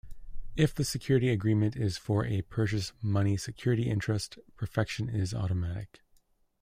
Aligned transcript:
If 0.55 0.73
the 0.73 0.83
security 0.83 1.29
agreement 1.29 1.75
is 1.75 1.99
for 1.99 2.25
a 2.25 2.41
purchase 2.41 2.91
money 3.03 3.37
security 3.37 3.83
interest, 3.87 4.39
perfection 4.57 5.09
is 5.09 5.31
automatic. 5.31 6.01